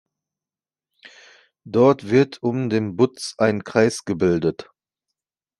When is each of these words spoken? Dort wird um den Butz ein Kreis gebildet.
Dort 1.63 2.09
wird 2.09 2.41
um 2.41 2.71
den 2.71 2.95
Butz 2.95 3.35
ein 3.37 3.63
Kreis 3.63 4.03
gebildet. 4.03 4.67